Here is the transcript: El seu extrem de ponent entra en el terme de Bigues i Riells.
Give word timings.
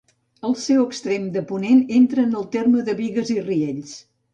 El 0.47 0.55
seu 0.61 0.79
extrem 0.85 1.29
de 1.37 1.45
ponent 1.53 1.85
entra 2.01 2.27
en 2.31 2.37
el 2.43 2.51
terme 2.59 2.87
de 2.91 3.01
Bigues 3.05 3.35
i 3.41 3.41
Riells. 3.51 3.99